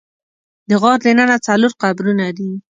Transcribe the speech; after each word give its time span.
د 0.69 0.71
غار 0.81 0.99
دننه 1.05 1.37
څلور 1.47 1.71
قبرونه 1.81 2.27
دي. 2.37 2.51